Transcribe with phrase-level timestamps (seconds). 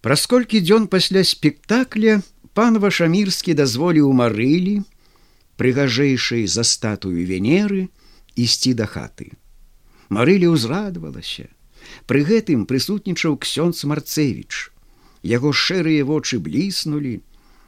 [0.00, 2.22] Праз колькі дзён пасля спектакля
[2.54, 4.82] пан вашамірскі дазволіў марылі,
[5.56, 7.88] прыгажэйшай за статую венеры
[8.36, 9.32] ісці да хаты.
[10.08, 11.48] Марылі ўзрадавалася.
[12.06, 14.70] Пры гэтым прысутнічаў ксёнц марцевич.
[15.22, 17.20] Яго шэрыя вочы бліснулі,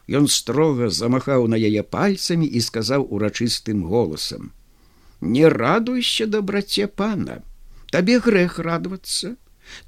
[0.08, 4.52] Ён строга замахаў на яе пальцамі і сказаў урачыстым голасам:
[5.20, 7.42] «Не радуйся дабраце пана,
[7.92, 9.36] табе грэх радавацца.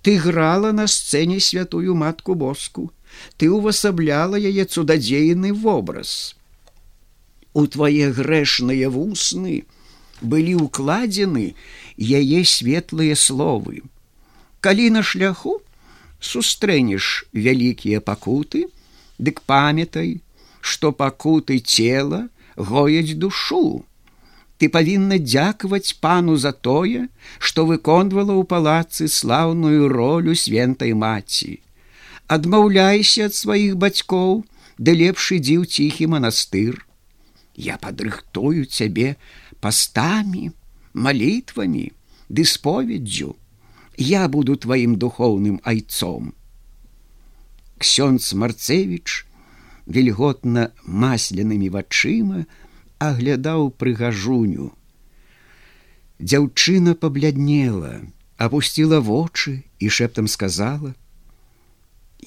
[0.02, 2.90] Ты грала на сцэне святую матку боску,
[3.36, 6.36] ты увасабляла яе цудадзейны вобраз.
[7.52, 9.64] У твае грэшныя вусны
[10.20, 11.54] былі ўкладзены
[11.98, 13.82] яе светлыя словы.
[14.60, 15.58] Калі на шляху
[16.20, 18.68] сустрэнеш вялікія пакуты,
[19.20, 20.22] Дык памятай,
[20.64, 22.20] што пакуты цела
[22.56, 23.84] гояць душу.
[24.60, 31.60] Ты павінна дзякаваць пану за тое, што выконвала ў палацы слаўную ролю свентай маці.
[32.28, 34.44] Адмаўляйся ад сваіх бацькоў,
[34.76, 36.84] ды лепш ідзі ў ціхі манастыр.
[37.56, 39.16] Я падрыхтую цябе
[39.64, 40.52] пастамі,
[40.92, 41.86] малітвамі,
[42.28, 43.32] ды споведдзю.
[43.96, 46.36] Я буду тваім духоўным айцом
[47.80, 49.24] ксёнц марцевич
[49.88, 52.44] вільготна маслянымі вачыма
[53.00, 54.70] аглядаў прыгажуню.
[56.20, 58.00] Дзяўчына пабляднела
[58.40, 60.94] опусціла вочы і шэптам сказала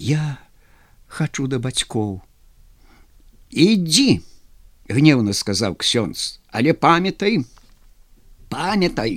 [0.10, 0.38] я
[1.08, 2.12] хочу да бацькоў
[3.66, 4.22] ідзі
[4.94, 7.40] гневна сказаў ксёнц але памятай
[8.54, 9.16] памятай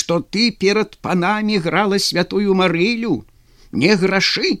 [0.00, 3.12] что ты перад панамі грала святую марылю
[3.84, 4.56] не грашы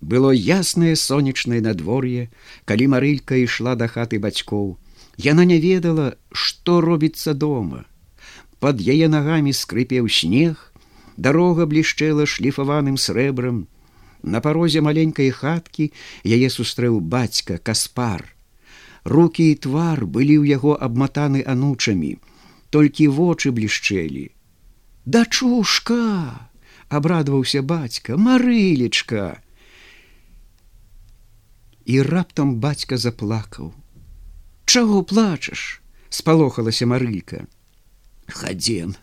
[0.00, 2.30] Было яснае сонечнае надвор'е,
[2.64, 4.78] калі марылька ішла да хаты бацькоў.
[5.18, 7.84] Яна не ведала, што робіцца дома.
[8.62, 10.72] Пад яе нагамі скрыпеў снег,
[11.16, 13.66] дарога блішчэла шліфаваным срэбрам.
[14.22, 15.90] На парозе маленькай хаткі
[16.22, 18.22] яе сустрэў бацька каспар.
[19.04, 22.18] Рукі і твар былі ў яго абматаны анучамі,
[22.70, 24.30] толькі вочы блішчэлі.
[25.06, 26.46] Дачушка!
[26.88, 29.42] абрадаваўся бацька, марылечка!
[31.88, 33.72] І раптам бацька заплакаў.
[34.68, 35.80] Чаго плачаш?
[36.08, 37.46] спалохалася марылька.
[38.28, 38.96] Хадзем,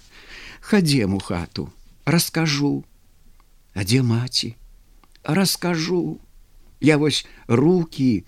[0.62, 1.74] хадзем у хату,
[2.06, 2.85] раскажу,
[3.75, 4.56] А дзе маці?
[5.24, 6.19] Раскажу,
[6.79, 8.24] Я вось руки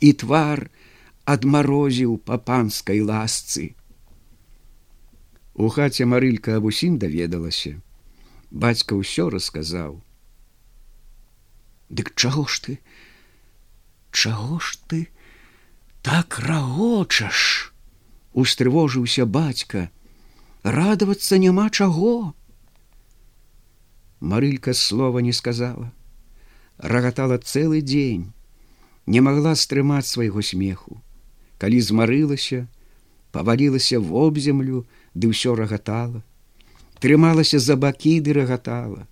[0.00, 0.70] і твар
[1.24, 3.74] адмарозіў па панскай ласцы.
[5.54, 7.82] У хаце марылька аб усім даведалася.
[8.50, 10.00] Бацька ўсё расказаў.
[11.90, 12.72] Дык чаго ж ты?
[14.18, 15.06] Чаго ж ты
[16.02, 17.72] так рагочаш?
[18.34, 19.90] Устрывожыўся бацька,
[20.64, 22.34] радавацца няма чаго.
[24.18, 25.92] Марылька слова не сказала,
[26.78, 28.32] рагатала цэлы дзень,
[29.06, 30.98] не магла стрымаць свайго смеху.
[31.62, 32.66] Калі змарылася,
[33.30, 34.82] павалілася вобземлю,
[35.14, 36.26] ды ўсё рагатала,
[36.98, 39.06] трымалася за бакі ды рагатала,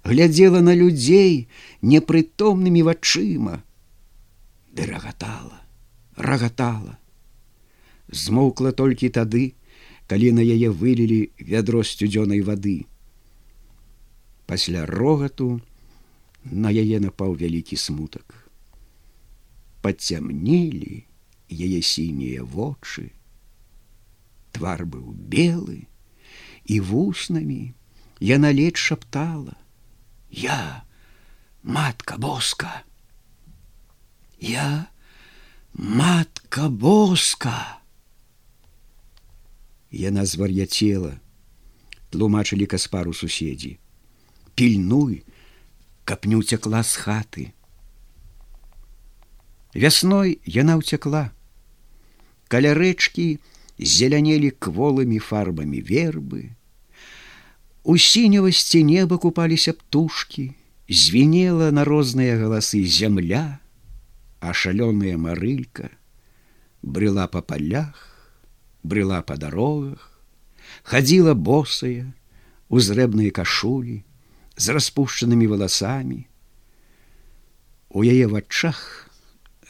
[0.00, 1.44] глядзела на людзей
[1.84, 3.60] непрытомнымі вачыма,
[4.76, 5.62] ды рагатала,
[6.16, 6.98] рагатала.
[8.12, 9.56] Змоўкла толькі тады,
[10.06, 12.84] калі на яе вылілі вядро сцюдзёнай вады.
[14.46, 15.48] Пасля рогату
[16.44, 18.36] на яе напаў вялікі смутак.
[19.82, 21.02] Пацямнелі
[21.50, 23.10] яе сінія вочы.
[24.52, 25.88] Твар быў белы
[26.68, 27.72] і вуснамі
[28.20, 29.56] яна ледь шаптала:
[30.30, 30.84] «Я,
[31.62, 32.84] матка боска!
[34.40, 34.86] Я
[35.72, 37.80] матка боска.
[39.90, 41.16] Яна звар'яцела,
[42.10, 43.78] тлумачылі каспару суседзі.
[44.56, 45.24] Пільнуй,
[46.04, 47.44] каб не ўцякла з хаты.
[49.72, 51.32] Вясной яна ўцякла.
[52.48, 53.40] Каля рэчкі
[53.78, 56.56] зелянелі кволымі фарбамі вербы.
[57.84, 60.52] У сінявасці неба купаліся птушкі,
[60.88, 63.60] звенела на розныя галасы зямля,
[64.40, 65.90] а шалёная марылька
[66.82, 68.38] брела по полях,
[68.82, 70.20] брела по дорогах,
[70.82, 72.14] ходила босая,
[72.68, 74.02] узрэбныя кашулі
[74.56, 76.26] з распушчанымі валасамі.
[77.90, 79.10] У яе вачах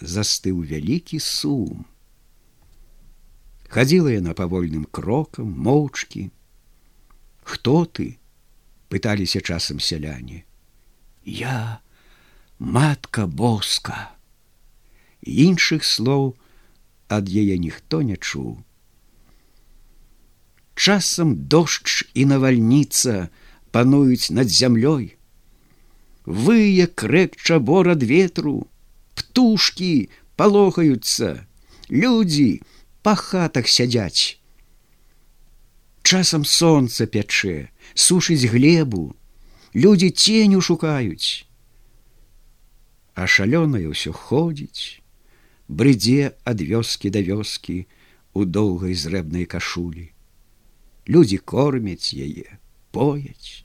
[0.01, 1.85] застыў вялікі сум.
[3.69, 6.31] Хадзіла яна павольным крокам, моўчкі.
[7.45, 8.19] Хто ты?
[8.89, 10.45] пыталіся часам сяляне.
[11.25, 11.81] Я
[12.59, 14.16] матка боска
[15.27, 16.35] іншых слоў
[17.09, 18.63] ад яе ніхто не чуў.
[20.75, 23.29] Часам дождж і навальніца
[23.73, 25.17] пануюць над зямлёй.
[26.27, 28.67] вые крэк чабор ад ветру,
[29.15, 31.47] птушки палохаюцца,
[31.89, 32.63] людзі
[33.03, 34.43] па хатах сядзяць.
[36.03, 39.15] Часам сонца пячэ, сушыць глебу,
[39.75, 41.47] людзі ценю шукаюць.
[43.15, 45.01] А шалёнае ўсё ходзіць,
[45.69, 47.87] брыдзе ад вёскі да вёскі
[48.35, 50.13] у доўгай зрэбнай кашулі.
[51.09, 52.59] Людзі кормяць яе,
[52.91, 53.65] пояць.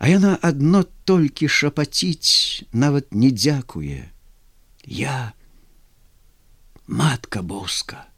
[0.00, 4.08] А яна адно толькі шапаціць, нават не дзякуе.
[4.84, 5.32] Я
[6.86, 8.08] матка боска,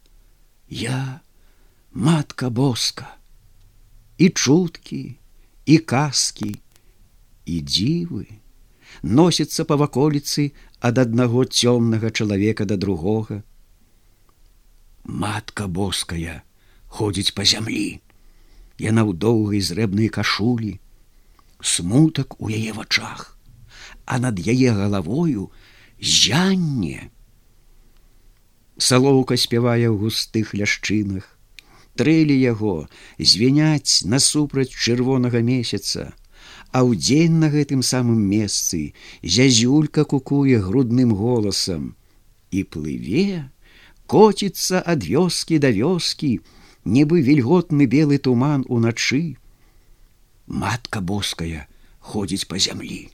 [0.68, 1.20] я
[1.90, 3.18] матка боска,
[4.18, 5.18] і чуткі,
[5.66, 6.54] і казкі,
[7.44, 8.26] і дзівы
[9.02, 13.42] носіцца па ваколіцы ад аднаго цёмнага чалавека да другога.
[15.04, 16.42] Матка боская
[16.90, 18.02] ходзіць па зямлі.
[18.82, 20.72] Яна ў доўгай зрэбнай кашулі,
[21.62, 23.38] смутак у яе вачах,
[24.04, 25.50] а над яе галавою
[26.02, 27.10] зянне.
[28.74, 31.30] Салоўка спявае ў густых ляшчынах,
[31.94, 32.74] трэлі яго
[33.34, 36.10] звеняць насупраць чырвонага месяца,
[36.72, 41.92] а ў дзень на гэтым самым месцы зязюлька кукуе грудным голасам
[42.50, 43.52] і плыве,
[44.08, 46.40] коціцца ад вёскі да вёскі,
[46.84, 49.36] нібы вільготны белы туман уначы.
[50.48, 51.68] Матка боская
[52.00, 53.12] ходзіць па зямлі,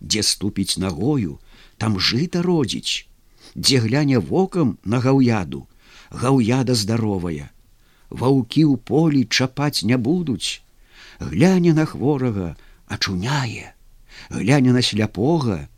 [0.00, 1.40] дзе ступіць нагою,
[1.80, 3.08] там жыта родзіць,
[3.56, 5.66] дзе гляне вокам на гаўяду,
[6.12, 7.48] гаўяда здаровая.
[8.10, 10.60] Ваўкі ў полі чапаць не будуць,
[11.18, 12.56] гляне на хворага,
[12.90, 13.72] ачуняе,
[14.30, 15.68] гляне на сляпога,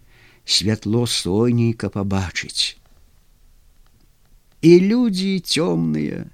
[0.44, 2.81] святло сойнейка пабачыць.
[4.62, 6.31] І людзі цёмныя,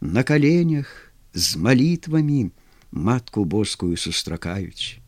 [0.00, 2.50] на каленях з малітвамі
[2.90, 4.98] матку боскую сустракаюць.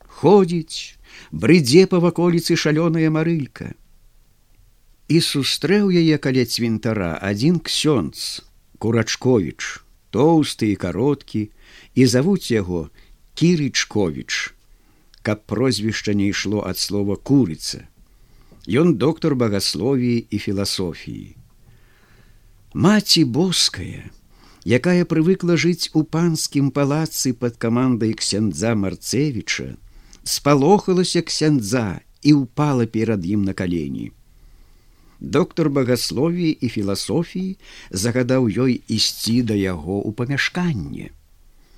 [0.00, 0.98] Ходзіць,
[1.30, 3.74] брыдзе па ваколіцы шалёная марылька.
[5.08, 8.40] І сустрэў яе каля цвінтара адзін ксёнц,
[8.78, 11.50] курачковіч, тоўсты і кароткі,
[11.94, 12.88] і завуць яго
[13.34, 14.54] кірычковіч,
[15.22, 17.86] каб прозвішча не ішло ад слова курыца.
[18.68, 21.36] Ён доктор багасловіі і філасофіі.
[22.74, 24.10] Маці боская,
[24.64, 29.76] якая прывыкла жыць у панскім палацы пад камандай ксяндза марцевіча,
[30.24, 34.10] спалохалася ксяндза і ўпала перад ім на калені.
[35.20, 37.56] Доктор багасловіі і філасофіі
[37.90, 41.12] загадаў ёй ісці да яго ў памяшканне.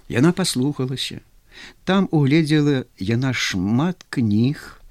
[0.09, 1.21] Яна паслухалася,
[1.85, 4.83] Там угледзела яна шмат кніг,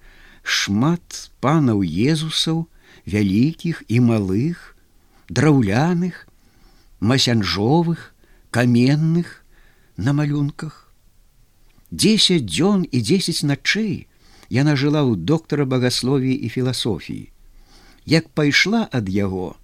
[0.44, 2.66] шмат панаў Езусаў,
[3.06, 4.76] вялікіх і малых,
[5.30, 6.28] драўляных,
[7.00, 8.14] масянжовых,
[8.52, 9.44] каменных
[9.98, 10.92] на малюнках.
[11.92, 14.08] Дзесяць дзён і дзесяць начэй
[14.50, 17.30] яна жыла ў доктара багасловіі і філасофіі.
[18.06, 19.58] Як пайшла ад яго,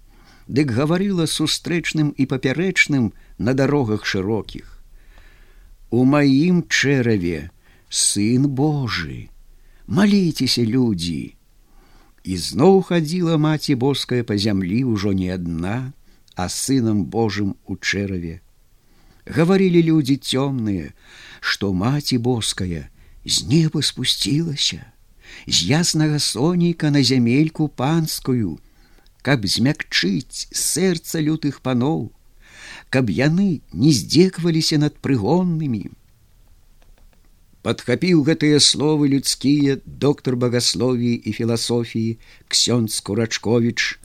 [0.47, 4.70] дык гаварыла сустрэчным і папярэчным на дарогах шырокіх
[5.92, 7.52] у маім чэраве
[7.92, 9.28] сын Божы,
[9.88, 11.36] маліцеся людзі.
[12.24, 15.92] І зноў хадзіла маці боская па зямлі ўжо не адна,
[16.40, 18.40] а сынам Божым у чэраве.
[19.28, 20.96] Гаварылі людзі цёмныя,
[21.44, 22.88] што маці боская
[23.26, 24.88] з неба спусцілася,
[25.45, 28.64] з яснага сонейка на зямельку панскую,
[29.21, 32.16] каб змякчыць сэрца лютых паноў,
[32.92, 35.83] каб яны не здзекваліся над прыгоннымі.
[37.64, 42.18] Падхапіў гэтыя словы людскія доктор багасловіі і філасофіі
[42.52, 44.00] ксёнд скурачковіч,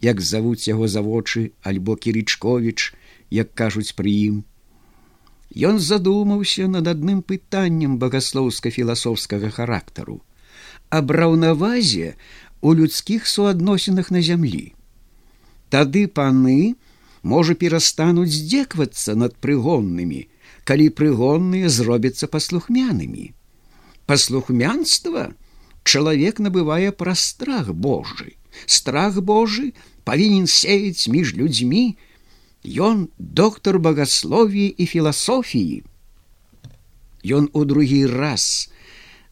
[0.00, 2.94] як завуць яго завочы альбо кірычковіч,
[3.30, 4.36] як кажуць пры ім.
[5.54, 10.22] Ён задумаўся над адным пытаннем багаслоўска-філасофскага характару,
[10.88, 12.14] аб раўнавазе
[12.60, 14.72] у людскіх суадносінах на зямлі.
[15.68, 16.74] Тады паны,
[17.24, 20.20] можа перастануць здзеквацца над прыгоннымі,
[20.68, 23.32] калі прыгонныя зробяцца паслухмянымі.
[24.06, 25.32] Паслухмянства
[25.82, 28.36] чалавек набывае пра страх Божы.
[28.66, 29.72] Страх Божы
[30.04, 31.96] павінен сеяць між людзьмі,
[32.64, 35.84] Ён доктор багасловіі і філасофіі.
[37.24, 38.72] Ён у другі раз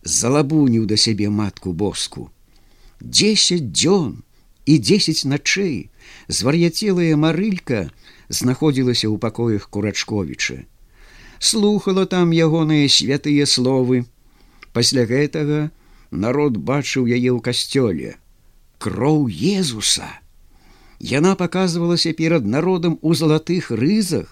[0.04, 2.28] залабуніў да сябе матку боску.
[3.00, 4.20] Десять дзён
[4.68, 5.88] і дзесяць начэй
[6.32, 7.90] звар'яцелая марылька
[8.28, 10.64] знаходзілася ў пакоях курачковіча.
[11.38, 14.06] Слухала там ягоныя святыя словы.
[14.72, 15.70] Пасля гэтага
[16.10, 18.16] народ бачыў яе ў касцёле.
[18.80, 20.08] Кроў Езуса.
[20.98, 24.30] Яна паказвалася перад народам у залатых рызах,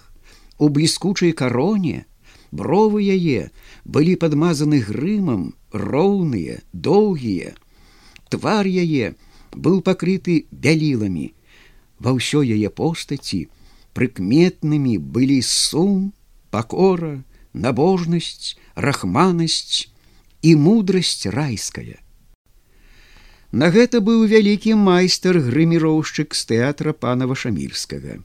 [0.57, 2.05] у бліскучай кароне,
[2.51, 3.49] Бровы яе
[3.85, 7.55] былі падмазаны грымам, роўныя, доўгія.
[8.27, 9.15] Твар яе
[9.55, 11.31] быў пакрыты бяліламі.
[12.01, 13.45] Ва ўсё яе постаці
[13.93, 16.13] прыкметнымі былі сум,
[16.49, 17.21] пакора,
[17.53, 19.91] набожнасць, рахманасць
[20.41, 21.99] і мудрасць райская.
[23.51, 28.23] На гэта быў вялікі майстар грыміроўшчык з тэатра пана вашамірскага.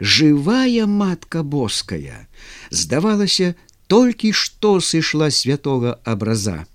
[0.00, 2.28] Жывая матка боская,
[2.70, 3.54] здавалася,
[3.88, 6.68] толькі што сышла святого абраза.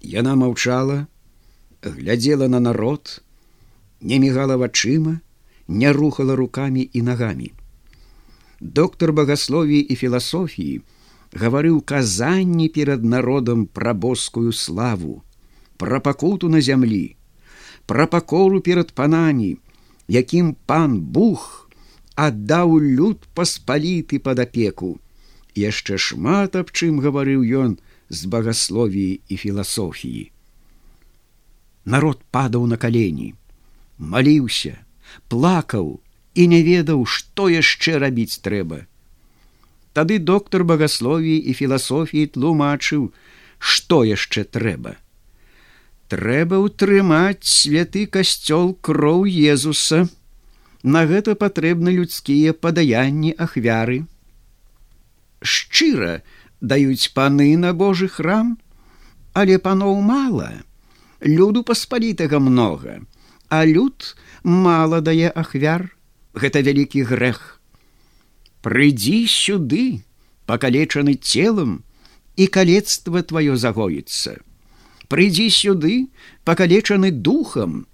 [0.00, 1.08] Яна маўчала,
[1.82, 3.20] глядзела на народ,
[4.00, 5.20] не мігала вачыма,
[5.68, 7.52] не рухала руками і нагамі.
[8.60, 10.80] Доктор багасловіі і філасофіі
[11.32, 15.22] гаварыў казанні перад народам пра боскую славу,
[15.76, 17.16] пра пакуту на зямлі,
[17.86, 19.56] пра пакору перад панамі,
[20.08, 21.70] якім пан Бух
[22.16, 24.98] аддаў люд паспаліты пад апеку.
[25.56, 27.78] Яшчэ шмат аб чым гаварыў ён
[28.08, 30.30] з багасловіі і філасофіі.
[31.84, 33.34] Народ падаў на калені,
[34.00, 34.78] маліўся,
[35.28, 36.00] плакаў
[36.34, 38.86] і не ведаў, што яшчэ рабіць трэба.
[39.92, 43.12] Тады доктор багасловіі і філасофіі тлумачыў,
[43.58, 44.96] што яшчэ трэба
[46.10, 50.08] трэба ўтрымаць святы касцёл кроў Езуса.
[50.82, 54.00] На гэта патрэбны людскія падаянні ахвяры.
[55.40, 56.24] Шчыра
[56.60, 58.56] даюць паны на Божы храм,
[59.32, 60.50] але паноў мала,
[61.22, 62.98] люду паспалітага многа,
[63.50, 65.90] а люд мала дае ахвяр,
[66.38, 67.60] гэта вялікі грэх.
[68.62, 70.06] Прыйдзі сюды,
[70.46, 71.82] пакалечаны целам,
[72.38, 74.38] і калецтва тваё загоіцца.
[75.10, 75.94] Прыйдзі сюды
[76.46, 77.84] пакалечаны духам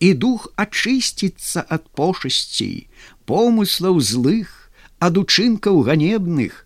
[0.00, 2.88] і дух ачысціцца ад пошасцей
[3.28, 6.64] помыслаў злых ад учынкаў ганебных.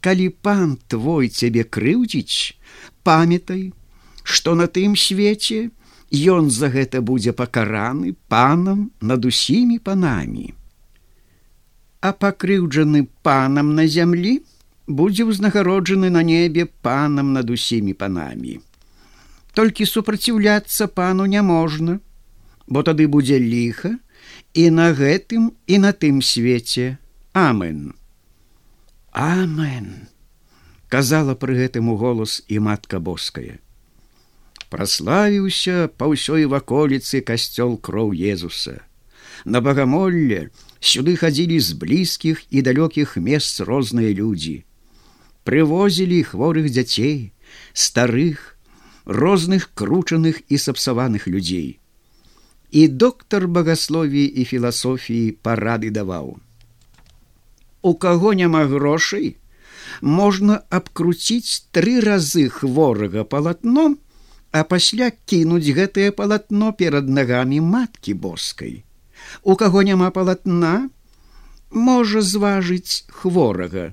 [0.00, 2.56] Калі пан твой цябе крыўдзіць
[3.02, 3.72] памятай
[4.24, 5.68] што на тым свеце
[6.34, 10.52] ён за гэта будзе пакараны панам над усімі панамі
[12.00, 14.36] а пакрыўджаны панам на зямлі
[14.86, 18.60] будзе ўзнагароджаны на небе панам над усімі панамі
[19.54, 22.00] толькі супраціўляцца пану няможна,
[22.66, 23.94] бо тады будзе ліха
[24.54, 26.98] і на гэтым і на тым свеце
[27.32, 27.94] амен.
[29.14, 30.10] Амен
[30.90, 33.58] казала пры гэтым у голос і матка боская.
[34.74, 38.82] Праславіўся па ўсёй ваколіцы касцёл кроў Езуса.
[39.44, 40.50] На багамолле
[40.82, 44.66] сюды хадзілі з блізкіх і далёкіх месц розныя людзі.
[45.46, 47.30] Прывозілі хворых дзяцей,
[47.70, 48.58] старых,
[49.06, 51.78] розных кручаных і сапсаваных людзей.
[52.74, 56.34] І доктар багасловіі і філасофіі парады даваў.
[57.82, 59.36] У каго няма грошай,
[60.02, 64.02] можна абкруціць тры разы хворага палатном,
[64.54, 68.74] а пасля кінуць гэтае палатно перад нагамі маткі боскай.
[69.42, 70.90] У каго няма палатна,
[71.74, 73.90] можа зважыць хворага,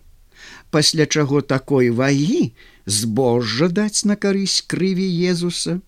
[0.69, 2.53] пасля чаго такой вагі,
[2.85, 5.81] збожжа даць на карысць крыві Езуса.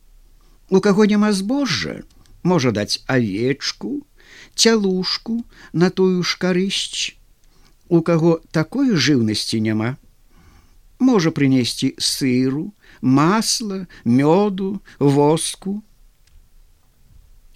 [0.74, 2.02] У каго няма збожжа,
[2.42, 4.02] можа даць авечку,
[4.56, 7.14] цялушку на тую ж карысць.
[7.94, 9.98] У каго такой жыўнасці няма,
[10.98, 12.72] можа прынесці сыру,
[13.04, 15.84] масла, мёду, воску.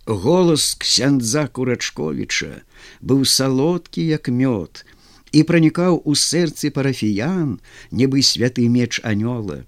[0.05, 2.63] Голас ксяндза курачковіча
[3.01, 4.83] быў салодкі як мёд,
[5.31, 7.59] і пранікаў у сэрцы парафіян,
[7.91, 9.63] нібы святы меч анёла.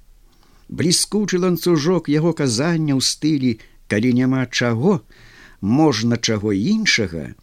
[0.70, 3.52] Бліскучы ланцужок яго казання ў стылі,
[3.88, 5.02] калі няма чаго,
[5.60, 7.36] можна чаго іншага,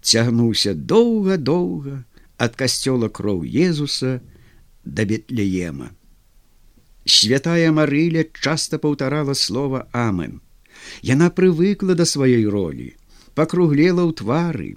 [0.00, 2.04] цягнуўся доўга-доўга
[2.36, 4.20] ад касцёла кроў Езуса
[4.84, 5.92] да бетлеема.
[7.04, 10.40] Святая Марыля часта паўтарала слова Амен.
[11.02, 12.96] Яна прывыкла да сваёй ролі,
[13.34, 14.70] пакруглела ў твары,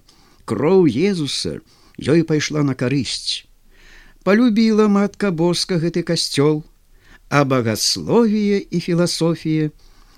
[0.45, 1.59] кроў Езуса,
[1.97, 3.47] ёй пайшла на карысць.
[4.23, 6.63] Полюбіла матка боска гэты касцёл,
[7.29, 9.71] а багасловія і філасофія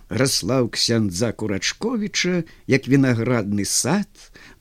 [0.09, 4.09] раслаў ксяндза курачковіча як вінаградны сад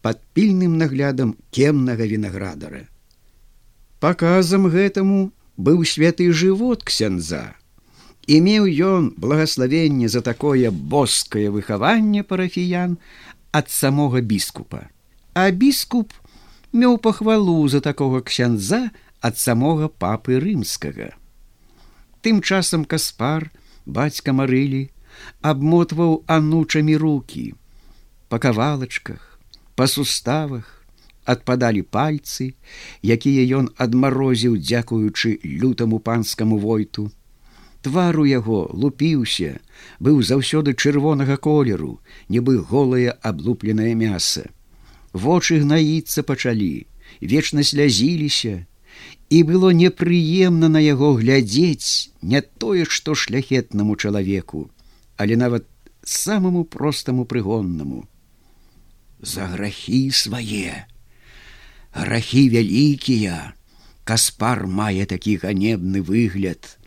[0.05, 2.85] под пільным наглядам кемнага вінаградара.
[4.01, 7.59] Паказам гэтаму быў святы жывот ксяндза.
[8.31, 12.97] І меў ён благословенне за такое боскае выхаванне парафіян
[13.53, 14.89] ад самога біскупа.
[15.35, 16.15] А біскуп
[16.73, 18.89] меў пахвалу за такога ксяндза
[19.21, 21.17] ад самога папы рымскага.
[22.23, 23.51] Тым часам каспар,
[23.87, 24.91] бацька марылі,
[25.43, 27.55] абмотваў анучамі руки,
[28.29, 29.41] па кавалачках,
[29.75, 30.78] па суставах,
[31.35, 32.55] адпадалі пальцы,
[33.05, 37.11] якія ён адмарозіў, дзякуючы лютаму панскаму войту.
[37.83, 39.61] Твар у яго лупіўся,
[40.01, 44.49] быў заўсёды чырвонага колеру, нібы голае аблупленае мяса.
[45.13, 46.87] Вочы гнаіцца пачалі,
[47.21, 48.67] вечна слязіліся,
[49.31, 54.71] і было непрыемна на яго глядзець не тое, што шляхетнаму чалавеку,
[55.17, 55.67] але нават
[56.03, 58.07] самому простаму прыгоннаму.
[59.21, 60.87] За грахі свае,
[61.99, 63.55] грахі вялікія,
[64.09, 66.79] Каспар мае такі ганебны выгляд,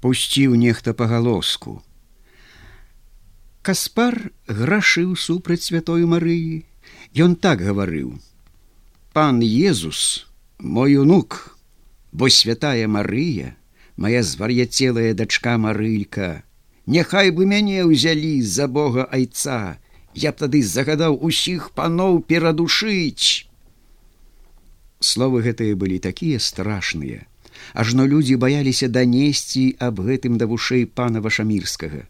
[0.00, 1.82] пусціў нехта пагалоску.
[3.60, 6.64] Каспар грашыў супраць святой Марыі.
[7.16, 8.16] Ён так гаварыў:
[9.12, 10.26] Пан Езус,
[10.58, 11.56] мой унук,
[12.12, 13.56] бо святая Марыя,
[13.96, 16.44] моя звар'яцелая дачка Марылька,
[16.86, 19.80] Няхай бы мяне ўзялі з-за Бога айца,
[20.14, 23.43] Я б тады загадаў усіх паноў перадушыць.
[25.04, 27.24] Словы гэтыя былі такія страшныя,
[27.80, 32.04] ажно людзі баяліся данесці аб гэтым да вушэй пана вашамірскага.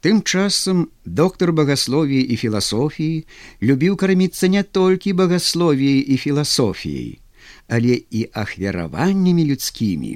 [0.00, 3.24] Тым часам доктор багасловіі і філасофіі
[3.70, 7.20] любіў карміцца не толькі багасловіяй і філасофіяй,
[7.68, 10.12] але і ахвяраваннямі людскімі,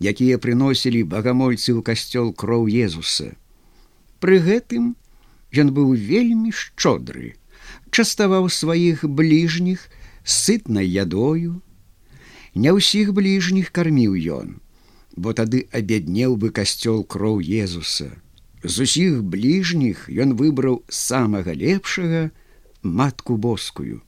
[0.00, 3.36] якія прыносілі багамольцы ў касцёл кроў Езуса.
[4.18, 4.96] Пры гэтым
[5.54, 7.36] ён быў вельмі шчодры,
[7.94, 9.86] частаваў сваіх бліжніх
[10.26, 11.62] сытнай ядою,
[12.56, 14.52] Не ўсіх бліжніх карміў ён,
[15.12, 18.08] бо тады абяднеў бы касцёл кроў Езуса.
[18.64, 22.30] З усіх бліжніх ён выбраў самага лепшага
[22.80, 24.00] матку боскую.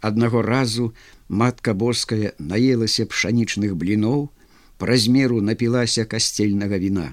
[0.00, 0.94] Аднаго разу
[1.28, 4.32] матка боская наелася пшанічных бліноў,
[4.80, 7.12] праз меру напілася касцельнага віна.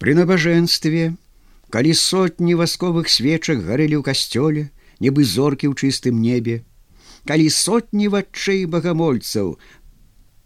[0.00, 1.12] Пры набажэнстве,
[1.68, 4.72] калі сотні васковых свечак гарэлі ў касцёле,
[5.04, 6.64] нібы зоркі ў чыстым небе,
[7.28, 9.50] калі сотні вачэй багамольцаў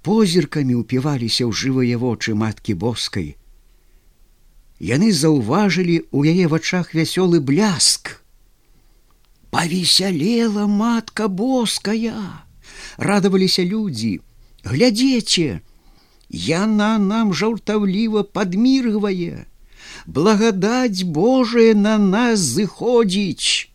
[0.02, 3.28] позіркамі ўпіваліся ў жывыя вочы маткі боскай.
[4.82, 8.18] Яны заўважылі ў яе вачах вясёлы бляск.
[9.54, 12.42] Павесялела матка боская,
[12.98, 14.18] радаваліся людзі,
[14.66, 15.62] глядзеце,
[16.32, 19.44] Яна нам жаўтаўліва падміргвае,
[20.06, 23.71] благадаць Божая на нас зыходзіць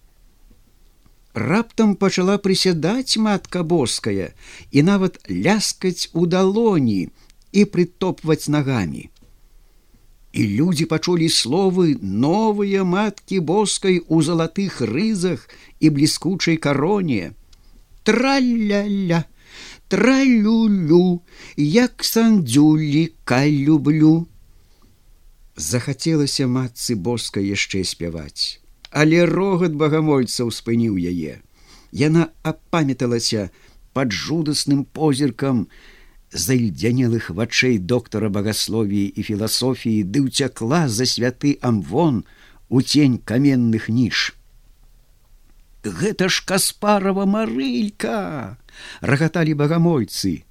[1.37, 4.33] раптам пачала прысядаць матка боская
[4.71, 7.09] і нават ляскаць у далоні
[7.53, 9.09] і прытопваць нагамі.
[10.33, 15.47] І людзі пачулі словы новыя маткі боскай у залатых рызах
[15.79, 17.33] і бліскучай кароне.
[18.03, 19.23] Тралля-ля,
[19.87, 21.21] тралюлю,
[21.57, 24.27] як сандзюліка люблю.
[25.55, 28.66] Захацелася матцы боска яшчэ спяваць
[28.97, 31.37] але рогат багамольцаў спыніў яе.
[31.93, 33.49] Яна апамяталася
[33.93, 35.67] пад жудасным позіркам
[36.45, 42.25] зальдзянелых вачэй доктара багасловіі і філасофіі ды ўцякла за святы амвон
[42.69, 44.33] у цень каменных ніж.
[45.85, 48.57] Гэта ж каспарова марылька
[49.01, 50.43] рагаталі багамойцы.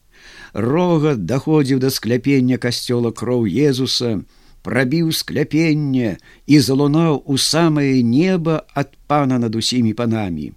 [0.54, 4.22] Рогат даходзіў да скляпення касцёла кроў Езуса,
[4.66, 6.16] прабіў скляпенне
[6.50, 10.50] і залунаў у самае неба ад пана над усімі панамі.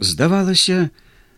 [0.00, 0.88] Здавалася,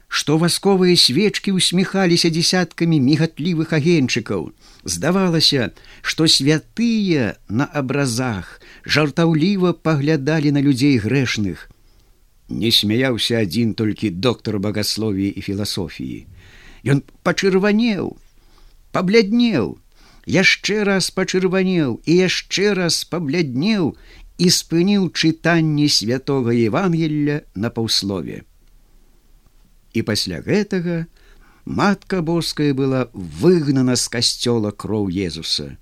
[0.09, 4.53] што васковыя свечкі усміхаліся дзясяткамі мігатлівых агеньчыкаў.
[4.85, 8.55] Здавалася, што святыя на абразах
[8.87, 11.67] жартаўліва паглядалі на людзей грэшных.
[12.49, 16.25] Не смяяўся адзін толькі доктар багасловіі і філасофіі.
[16.87, 18.15] Ён пачырванеў,
[18.95, 19.77] пабляднеў,
[20.29, 23.97] яшчэ раз пачырванеў і яшчэ раз пабляднеў
[24.39, 28.45] і спыніў чытанні святого Евангелля на паўслове.
[29.97, 31.07] І пасля гэтага
[31.65, 35.77] матка боская была выгнана з касцёла кроў Езуса.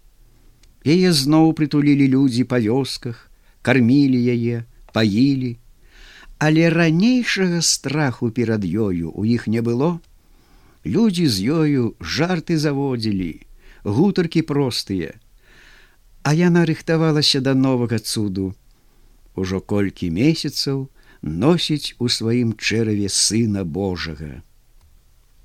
[0.87, 3.27] Яе зноў прытулілі людзі па вёсках,
[3.67, 4.63] кармілі яе,
[4.95, 5.59] паілі,
[6.39, 9.99] але ранейшага страху перад ёю у іх не было.
[10.87, 13.43] Людзі з ёю жарты заводзілі,
[13.87, 15.15] гутаркі простыя.
[16.27, 18.55] А яна рыхтавалася да новага цуду.
[19.39, 20.89] Ужо колькі месяцаў
[21.23, 24.43] носіць у сваім чэраве сына Божага.